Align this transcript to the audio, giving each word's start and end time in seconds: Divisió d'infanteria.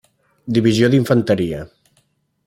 Divisió 0.57 0.89
d'infanteria. 0.93 1.59